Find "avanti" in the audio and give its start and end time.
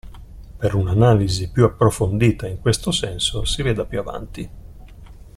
3.99-4.49